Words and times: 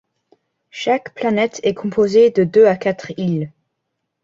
Chaque 0.71 1.13
planète 1.13 1.59
est 1.61 1.75
composée 1.75 2.31
de 2.31 2.43
deux 2.43 2.65
à 2.65 2.75
quatre 2.75 3.11
îles. 3.19 3.51